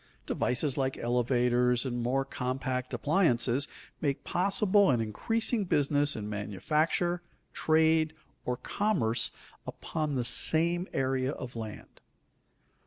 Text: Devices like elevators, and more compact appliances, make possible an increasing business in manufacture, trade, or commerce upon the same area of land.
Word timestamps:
Devices 0.25 0.79
like 0.79 0.97
elevators, 0.97 1.85
and 1.85 2.01
more 2.01 2.25
compact 2.25 2.91
appliances, 2.91 3.67
make 4.01 4.23
possible 4.23 4.89
an 4.89 4.99
increasing 4.99 5.63
business 5.63 6.15
in 6.15 6.27
manufacture, 6.27 7.21
trade, 7.53 8.13
or 8.43 8.57
commerce 8.57 9.29
upon 9.67 10.15
the 10.15 10.23
same 10.23 10.87
area 10.91 11.31
of 11.31 11.55
land. 11.55 12.01